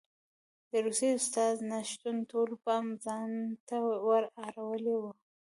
د 0.71 0.73
روسیې 0.85 1.09
استازو 1.19 1.63
نه 1.71 1.79
شتون 1.89 2.15
ټولو 2.31 2.53
پام 2.65 2.85
ځان 3.05 3.29
ته 3.67 3.77
ور 4.05 4.23
اړولی 4.47 4.95
و 5.01 5.03